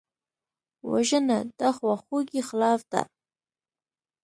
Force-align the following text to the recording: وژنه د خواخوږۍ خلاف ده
وژنه 0.91 1.37
د 1.57 1.61
خواخوږۍ 1.75 2.39
خلاف 2.49 2.81
ده 2.91 3.01